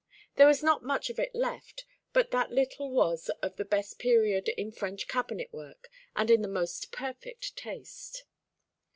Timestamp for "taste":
7.55-8.23